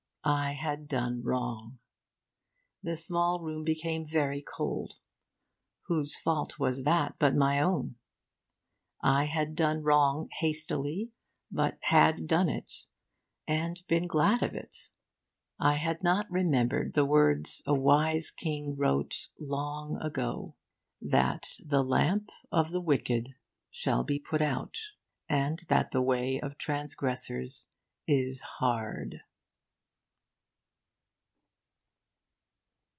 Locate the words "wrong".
1.23-1.79, 9.81-10.27